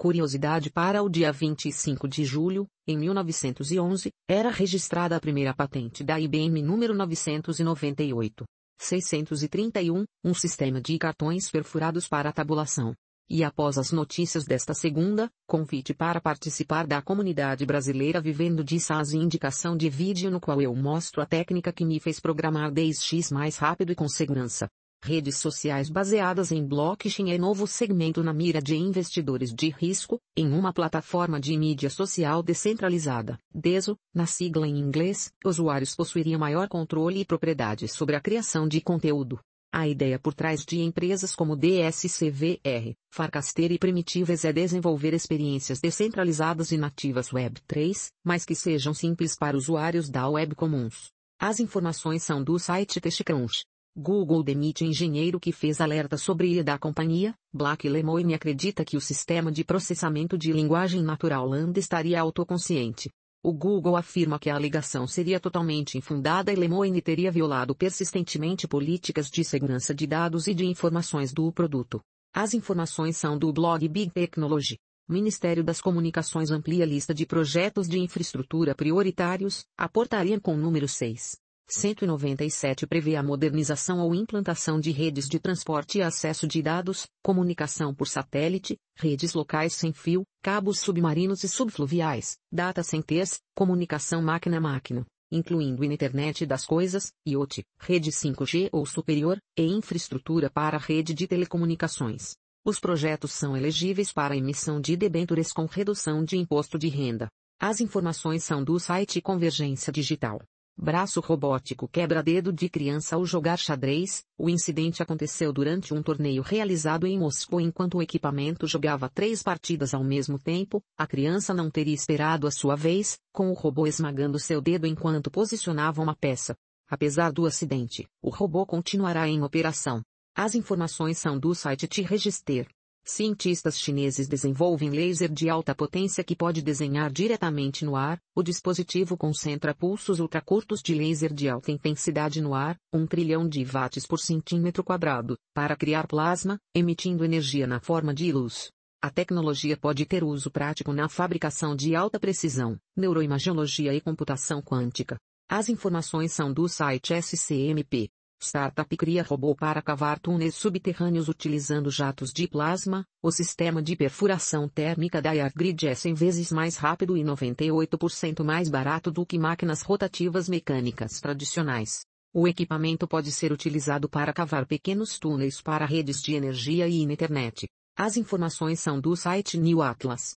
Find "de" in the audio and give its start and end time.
2.08-2.24, 10.80-10.96, 18.64-18.80, 19.76-19.90, 28.60-28.76, 29.50-29.70, 31.40-31.56, 38.68-38.78, 40.66-40.80, 59.50-59.64, 60.38-60.52, 69.28-69.42, 69.92-70.06, 70.54-70.64, 77.12-77.26, 77.88-77.98, 84.80-84.90, 85.28-85.38, 86.46-86.60, 101.14-101.26, 104.80-104.96, 106.24-106.36, 106.78-106.88, 112.50-112.66, 135.32-135.48, 140.82-140.94, 141.32-141.48, 143.48-143.64, 148.14-148.30, 151.74-151.96, 162.32-162.48, 163.82-163.94, 176.22-176.34